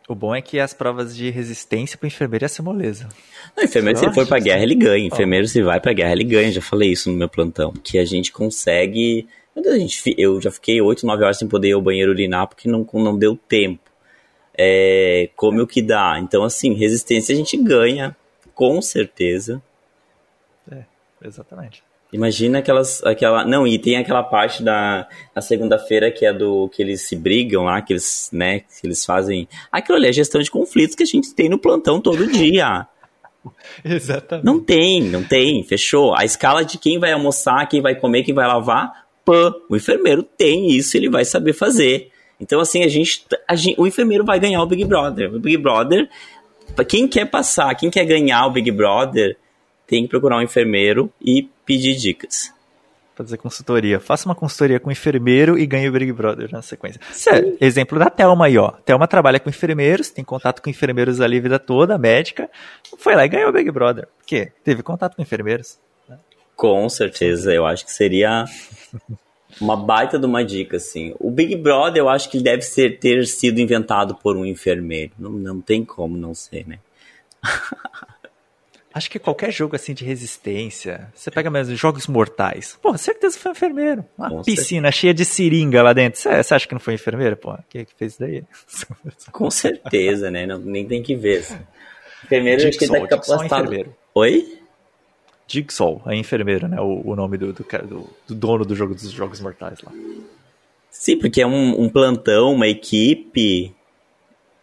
[0.09, 3.11] O bom é que as provas de resistência para enfermeiro ia ser moleza.
[3.55, 5.07] Não, enfermeiro, se ele for pra guerra, ele ganha.
[5.07, 6.51] Enfermeiro, se vai pra guerra, ele ganha.
[6.51, 7.75] Já falei isso no meu plantão.
[7.85, 9.29] Que a gente consegue.
[10.17, 13.19] Eu já fiquei 8, 9 horas sem poder ir ao banheiro urinar porque não, não
[13.19, 13.83] deu tempo.
[14.57, 16.19] É, come o que dá.
[16.19, 18.17] Então, assim, resistência a gente ganha,
[18.55, 19.63] com certeza.
[20.73, 20.85] É,
[21.23, 21.83] exatamente.
[22.11, 26.81] Imagina aquelas, aquela, não, e tem aquela parte da na segunda-feira que é do que
[26.83, 30.51] eles se brigam lá, que eles, né, que eles fazem, aquilo ali é gestão de
[30.51, 32.87] conflitos que a gente tem no plantão todo dia.
[33.85, 34.45] Exatamente.
[34.45, 36.15] Não tem, não tem, fechou.
[36.17, 39.53] A escala de quem vai almoçar, quem vai comer, quem vai lavar, PAN.
[39.69, 42.11] O enfermeiro tem isso, ele vai saber fazer.
[42.41, 45.35] Então, assim, a gente, a gente, o enfermeiro vai ganhar o Big Brother.
[45.35, 46.09] O Big Brother,
[46.89, 49.37] quem quer passar, quem quer ganhar o Big Brother,
[49.87, 52.51] tem que procurar um enfermeiro e pedir dicas.
[53.15, 54.01] Fazer consultoria.
[54.01, 56.99] Faça uma consultoria com um enfermeiro e ganhe o Big Brother na sequência.
[57.31, 58.71] É, exemplo da Thelma aí, ó.
[58.71, 62.49] Thelma trabalha com enfermeiros, tem contato com enfermeiros ali a vida toda, médica.
[62.97, 64.07] Foi lá e ganhou o Big Brother.
[64.07, 64.51] Por quê?
[64.65, 65.79] Teve contato com enfermeiros.
[66.09, 66.17] Né?
[66.57, 68.47] Com certeza, eu acho que seria
[69.61, 71.15] uma baita de uma dica, assim.
[71.19, 75.13] O Big Brother, eu acho que deve ser, ter sido inventado por um enfermeiro.
[75.19, 76.79] Não, não tem como não ser, né?
[78.93, 82.79] Acho que qualquer jogo assim de resistência, você pega mesmo jogos mortais.
[82.81, 84.05] Pô, certeza foi enfermeiro.
[84.17, 84.93] Uma Com piscina certeza.
[84.93, 86.19] cheia de seringa lá dentro.
[86.19, 87.37] Você, acha que não foi enfermeiro?
[87.37, 88.45] Pô, quem é que fez isso daí?
[89.31, 90.47] Com certeza, né?
[90.47, 91.41] Não, nem tem que ver.
[91.41, 91.59] Assim.
[92.25, 93.75] Enfermeiro Jigsaw, acho que tá capacitado.
[93.75, 94.59] É Oi?
[95.47, 96.81] Jigsaw, é enfermeiro, né?
[96.81, 99.93] O, o nome do, do, do, do, dono do jogo dos jogos mortais lá.
[100.91, 103.75] Sim, porque é um, um plantão, uma equipe.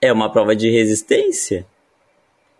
[0.02, 1.66] É uma prova de resistência.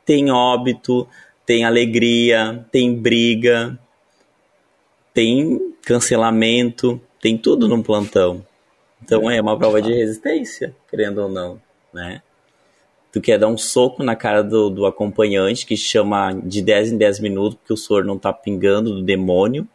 [0.06, 1.08] Tem óbito,
[1.46, 3.78] tem alegria, tem briga,
[5.14, 8.46] tem cancelamento, tem tudo num plantão.
[9.04, 11.62] Então é uma prova de resistência, querendo ou não,
[11.94, 12.22] né?
[13.12, 16.98] Tu quer dar um soco na cara do, do acompanhante, que chama de 10 em
[16.98, 19.66] 10 minutos, porque o soro não tá pingando do demônio.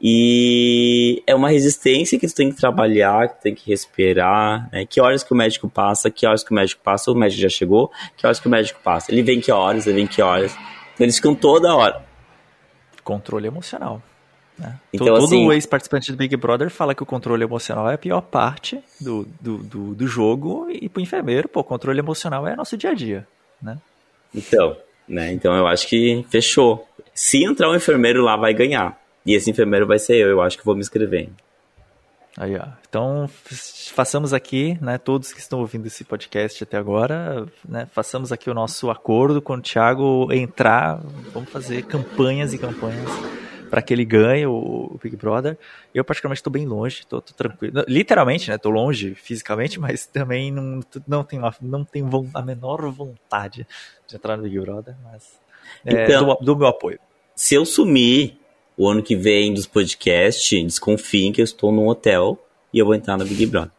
[0.00, 4.86] E é uma resistência que tu tem que trabalhar, que tem que respirar, né?
[4.86, 7.48] Que horas que o médico passa, que horas que o médico passa, o médico já
[7.48, 9.10] chegou, que horas que o médico passa.
[9.10, 10.56] Ele vem que horas, ele vem que horas.
[10.98, 12.04] Eles ficam toda hora.
[13.04, 14.02] Controle emocional.
[14.58, 14.76] Né?
[14.92, 18.20] Então, Todo assim, ex-participante do Big Brother fala que o controle emocional é a pior
[18.20, 22.90] parte do, do, do, do jogo e pro enfermeiro, pô, controle emocional é nosso dia
[22.90, 23.26] a dia,
[23.62, 23.78] né?
[24.34, 25.32] Então, né?
[25.32, 26.86] Então eu acho que fechou.
[27.14, 29.00] Se entrar um enfermeiro lá, vai ganhar.
[29.24, 31.28] E esse enfermeiro vai ser eu, eu acho que vou me inscrever.
[32.40, 32.68] Aí, ó.
[32.88, 33.28] Então,
[33.92, 38.54] façamos aqui, né, todos que estão ouvindo esse podcast até agora, né, façamos aqui o
[38.54, 41.00] nosso acordo com o Thiago entrar,
[41.32, 43.10] vamos fazer campanhas e campanhas
[43.68, 45.58] para que ele ganhe o, Big Brother.
[45.92, 47.84] Eu particularmente estou bem longe, estou tranquilo.
[47.88, 52.88] Literalmente, né, estou longe fisicamente, mas também não, não tenho, a, não tenho a menor
[52.92, 53.66] vontade
[54.06, 55.40] de entrar no Big Brother, mas
[55.84, 57.00] é, então, dou, dou meu apoio.
[57.34, 58.37] Se eu sumir
[58.78, 62.38] o ano que vem dos podcasts, desconfiem que eu estou num hotel
[62.72, 63.72] e eu vou entrar no Big Brother.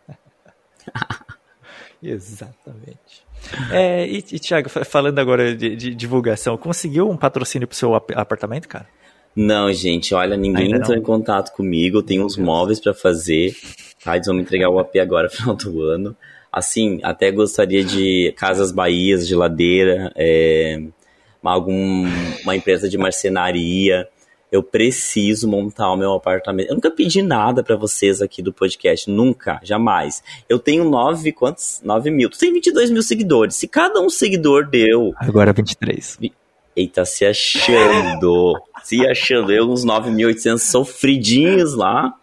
[2.03, 3.23] Exatamente.
[3.71, 8.67] É, e, e Thiago, falando agora de, de, divulgação, conseguiu um patrocínio pro seu apartamento,
[8.67, 8.87] cara?
[9.33, 13.55] Não, gente, olha, ninguém entrou em contato comigo, eu tenho uns móveis para fazer,
[14.03, 14.15] tá?
[14.15, 16.15] Eles vão me entregar o AP agora, final do ano.
[16.51, 20.81] Assim, até gostaria de Casas Bahias, geladeira, é,
[21.41, 22.05] algum,
[22.43, 24.07] uma empresa de marcenaria,
[24.51, 26.69] eu preciso montar o meu apartamento.
[26.69, 30.23] Eu nunca pedi nada para vocês aqui do podcast, nunca, jamais.
[30.47, 31.79] Eu tenho nove, quantos?
[31.83, 32.29] Nove mil.
[32.29, 33.55] Tu tem 22 mil seguidores.
[33.55, 35.13] Se cada um seguidor deu...
[35.17, 36.17] Agora 23.
[36.75, 38.59] Eita, se achando.
[38.83, 39.51] se achando.
[39.51, 42.13] Eu uns 9.800 sofridinhos lá.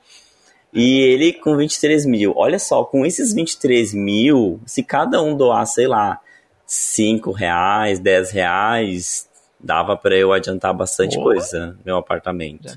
[0.73, 2.33] E ele com 23 mil.
[2.37, 6.21] Olha só, com esses 23 mil, se cada um doar, sei lá,
[6.67, 9.26] 5 reais, 10 reais,
[9.67, 11.35] dava para eu adiantar bastante Boa.
[11.35, 12.69] coisa meu apartamento.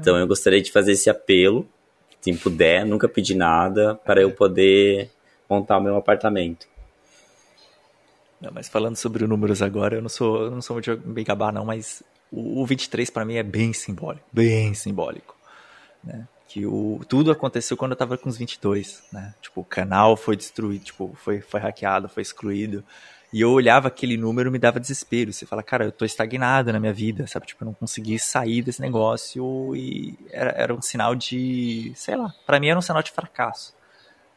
[0.00, 1.66] Então eu gostaria de fazer esse apelo,
[2.20, 5.10] se puder, nunca pedi nada, para eu poder
[5.48, 6.66] montar o meu apartamento.
[8.40, 11.52] Não, mas falando sobre números agora, eu não sou, eu não sou muito bem gabar
[11.52, 15.36] não, mas o, o 23 para mim é bem simbólico, bem simbólico,
[16.02, 16.26] né?
[16.48, 19.34] Que o, tudo aconteceu quando eu tava com os 22, né?
[19.40, 22.84] Tipo, o canal foi destruído, tipo, foi, foi hackeado, foi excluído.
[23.32, 25.32] E eu olhava aquele número me dava desespero.
[25.32, 27.46] Você fala, cara, eu tô estagnado na minha vida, sabe?
[27.46, 32.32] Tipo, eu não consegui sair desse negócio e era, era um sinal de, sei lá,
[32.46, 33.74] para mim era um sinal de fracasso,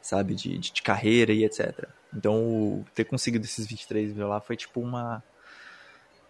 [0.02, 0.34] sabe?
[0.34, 1.88] De, de, de, carreira e etc.
[2.13, 5.23] Então, ter conseguido esses 23 mil lá foi tipo uma.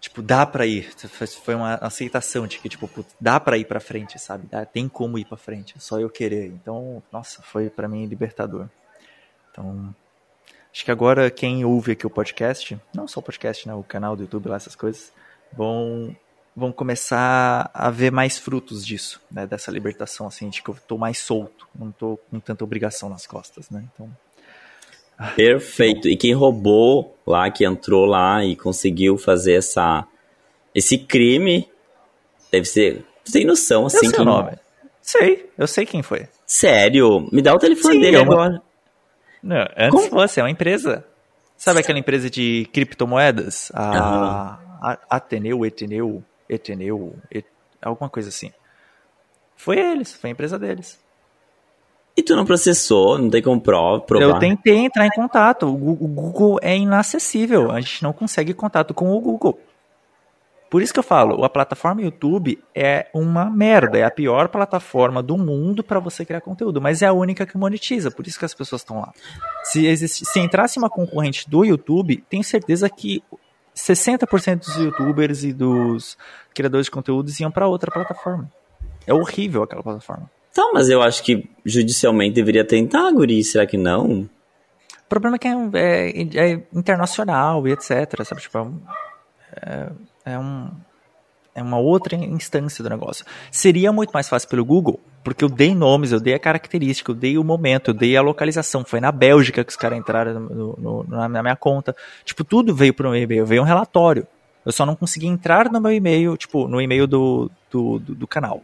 [0.02, 0.90] Tipo, dá pra ir.
[1.44, 4.48] Foi uma aceitação de que, tipo, dá pra ir pra frente, sabe?
[4.72, 6.48] Tem como ir pra frente, é só eu querer.
[6.48, 8.70] Então, nossa, foi para mim libertador.
[9.52, 9.94] Então,
[10.72, 14.16] Acho que agora quem ouve aqui o podcast, não só o podcast, né, o canal
[14.16, 15.12] do YouTube lá, essas coisas,
[15.52, 16.16] vão
[16.56, 20.98] vão começar a ver mais frutos disso, né, dessa libertação, assim, de que eu tô
[20.98, 24.10] mais solto, não tô com tanta obrigação nas costas, né, então...
[25.36, 30.06] Perfeito, e quem roubou lá, que entrou lá e conseguiu fazer essa,
[30.76, 31.70] esse crime,
[32.52, 34.26] deve ser, tem noção, assim, eu sei quem...
[34.26, 34.52] nome.
[35.02, 36.28] Sei, eu sei quem foi.
[36.46, 37.28] Sério?
[37.32, 38.62] Me dá o telefone Sim, dele é agora.
[39.42, 40.10] Não, antes Como?
[40.10, 41.06] fosse, é uma empresa.
[41.58, 43.72] Sabe aquela empresa de criptomoedas?
[43.74, 47.46] A, a Ateneu, Eteneu, Eteneu, et,
[47.82, 48.52] alguma coisa assim.
[49.56, 51.00] Foi eles, foi a empresa deles.
[52.16, 54.04] E tu não processou, não tem como provar?
[54.22, 55.68] Eu tentei entrar em contato.
[55.68, 57.72] O Google é inacessível.
[57.72, 59.58] A gente não consegue contato com o Google.
[60.70, 65.24] Por isso que eu falo, a plataforma YouTube é uma merda, é a pior plataforma
[65.24, 68.46] do mundo para você criar conteúdo, mas é a única que monetiza, por isso que
[68.46, 69.12] as pessoas estão lá.
[69.64, 73.24] Se, existe, se entrasse uma concorrente do YouTube, tenho certeza que
[73.76, 76.18] 60% dos youtubers e dos
[76.54, 78.52] criadores de conteúdos iam para outra plataforma.
[79.08, 80.30] É horrível aquela plataforma.
[80.54, 84.22] Tá, mas eu acho que judicialmente deveria tentar, Guri, será que não?
[84.22, 85.52] O problema é que é,
[86.44, 88.42] é, é internacional e etc, sabe?
[88.42, 88.72] Tipo,
[89.64, 89.90] é,
[90.30, 90.70] é, um,
[91.56, 93.26] é uma outra instância do negócio.
[93.52, 97.16] Seria muito mais fácil pelo Google, porque eu dei nomes, eu dei a característica, eu
[97.16, 98.84] dei o momento, eu dei a localização.
[98.86, 101.96] Foi na Bélgica que os caras entraram no, no, na, minha conta.
[102.24, 104.26] Tipo, tudo veio pro meu e-mail, veio um relatório.
[104.66, 108.28] Eu só não consegui entrar no meu e-mail, tipo, no e-mail do, do, do, do
[108.28, 108.62] canal.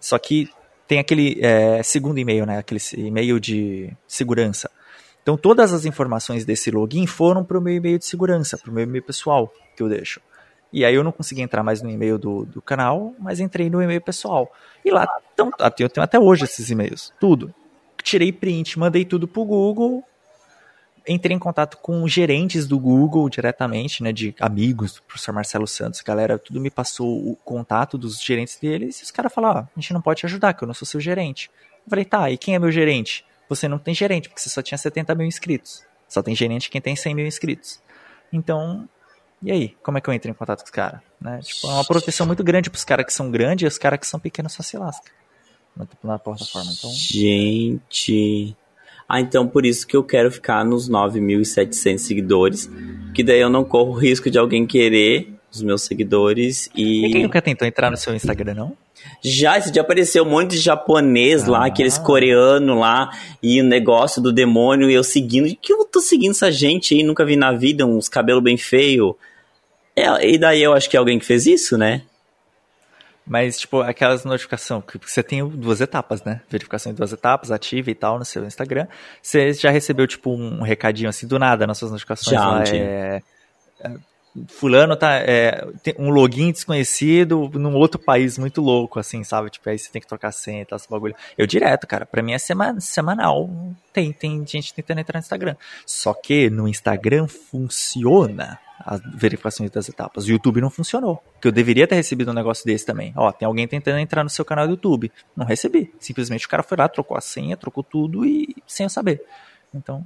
[0.00, 0.50] Só que
[0.86, 2.58] tem aquele é, segundo e-mail, né?
[2.58, 4.70] Aquele e-mail de segurança.
[5.22, 8.74] Então todas as informações desse login foram para o meu e-mail de segurança, para o
[8.74, 10.20] meu e-mail pessoal que eu deixo.
[10.74, 13.80] E aí eu não consegui entrar mais no e-mail do, do canal, mas entrei no
[13.80, 14.52] e-mail pessoal.
[14.84, 17.54] E lá, então, eu tenho até hoje esses e-mails, tudo.
[18.02, 20.02] Tirei print, mandei tudo pro Google,
[21.06, 26.40] entrei em contato com gerentes do Google diretamente, né, de amigos professor Marcelo Santos, galera,
[26.40, 29.92] tudo me passou o contato dos gerentes deles, e os caras falaram, ah, a gente
[29.92, 31.52] não pode te ajudar, que eu não sou seu gerente.
[31.86, 33.24] Eu falei, tá, e quem é meu gerente?
[33.48, 35.84] Você não tem gerente, porque você só tinha 70 mil inscritos.
[36.08, 37.80] Só tem gerente quem tem 100 mil inscritos.
[38.32, 38.88] Então,
[39.44, 41.00] e aí, como é que eu entro em contato com os caras?
[41.20, 41.38] Né?
[41.42, 44.06] Tipo, é uma proteção muito grande pros caras que são grandes e os caras que
[44.06, 45.12] são pequenos só se lascam.
[46.02, 46.70] Na plataforma.
[46.78, 46.90] Então...
[46.90, 48.56] Gente.
[49.06, 52.70] Ah, então por isso que eu quero ficar nos 9.700 seguidores,
[53.12, 57.02] que daí eu não corro o risco de alguém querer os meus seguidores e...
[57.02, 58.76] Ninguém nunca tentou entrar no seu Instagram, não?
[59.22, 61.50] Já, esse dia apareceu um monte de japonês ah.
[61.50, 63.10] lá, aqueles coreanos lá,
[63.42, 65.54] e o negócio do demônio, e eu seguindo.
[65.60, 67.02] que eu tô seguindo essa gente aí?
[67.02, 69.14] Nunca vi na vida, uns cabelos bem feios.
[69.96, 72.02] É, e daí eu acho que é alguém que fez isso, né?
[73.26, 76.42] Mas, tipo, aquelas notificações, que você tem duas etapas, né?
[76.48, 78.86] Verificação em duas etapas, ativa e tal, no seu Instagram.
[79.22, 82.64] Você já recebeu, tipo, um recadinho assim do nada nas suas notificações já, lá?
[82.64, 83.22] É,
[83.80, 83.92] é,
[84.46, 85.14] fulano tá.
[85.20, 89.48] É, tem um login desconhecido num outro país muito louco, assim, sabe?
[89.48, 91.14] Tipo, aí você tem que trocar senha e tal, esse bagulho.
[91.38, 93.48] Eu direto, cara, pra mim é semana, semanal.
[93.90, 95.56] Tem, tem gente tentando entrar no Instagram.
[95.86, 100.24] Só que no Instagram funciona as verificações das etapas.
[100.24, 101.22] O YouTube não funcionou.
[101.40, 103.12] Que eu deveria ter recebido um negócio desse também.
[103.16, 105.12] Ó, tem alguém tentando entrar no seu canal do YouTube.
[105.36, 105.92] Não recebi.
[105.98, 109.22] Simplesmente o cara foi lá, trocou a senha, trocou tudo e sem eu saber.
[109.72, 110.04] Então,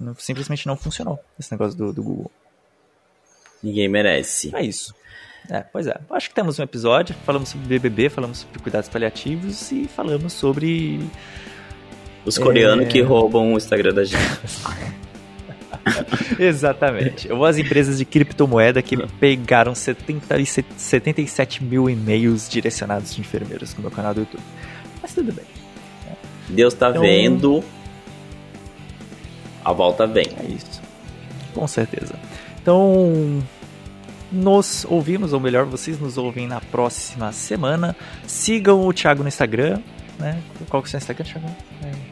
[0.00, 2.30] não, simplesmente não funcionou esse negócio do, do Google.
[3.62, 4.54] Ninguém merece.
[4.54, 4.94] É isso.
[5.50, 5.98] É, pois é.
[6.10, 7.14] Acho que temos um episódio.
[7.24, 11.00] Falamos sobre BBB, falamos sobre cuidados paliativos e falamos sobre.
[12.24, 12.88] Os coreanos é...
[12.88, 14.20] que roubam o Instagram da gente.
[16.38, 17.30] Exatamente.
[17.32, 20.36] Ou as empresas de criptomoeda que pegaram 70,
[20.76, 24.42] 77 mil e-mails direcionados de enfermeiros no meu canal do YouTube.
[25.02, 25.44] Mas tudo bem.
[26.48, 27.64] Deus tá então, vendo.
[29.64, 30.26] A volta vem.
[30.38, 30.80] É isso.
[31.54, 32.14] Com certeza.
[32.60, 33.42] Então,
[34.30, 37.96] nos ouvimos, ou melhor, vocês nos ouvem na próxima semana.
[38.26, 39.80] Sigam o Thiago no Instagram,
[40.18, 40.38] né?
[40.68, 40.88] Qual que é.
[40.88, 41.48] O seu Instagram, Thiago?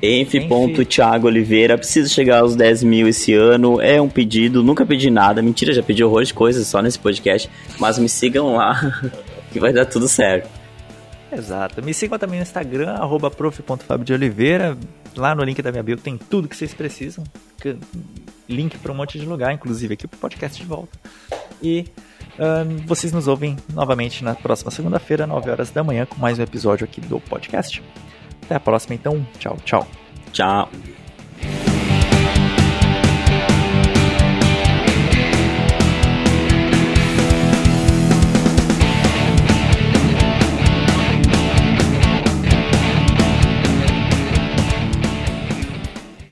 [0.03, 5.43] Enf.thiago Oliveira, preciso chegar aos 10 mil esse ano, é um pedido, nunca pedi nada,
[5.43, 9.03] mentira, já pedi horror de coisas só nesse podcast, mas me sigam lá,
[9.53, 10.49] que vai dar tudo certo.
[11.33, 14.05] Exato, me sigam também no Instagram, arroba prof.fabio
[15.17, 17.25] lá no link da minha bio tem tudo que vocês precisam,
[18.49, 20.99] link para um monte de lugar, inclusive aqui pro podcast de volta.
[21.63, 21.87] E
[22.39, 26.43] um, vocês nos ouvem novamente na próxima segunda-feira, 9 horas da manhã, com mais um
[26.43, 27.83] episódio aqui do podcast.
[28.43, 29.27] Até a próxima, então.
[29.39, 29.87] Tchau, tchau.
[30.33, 30.71] Tchau.